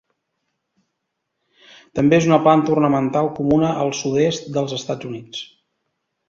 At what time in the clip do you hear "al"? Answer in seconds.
3.83-3.93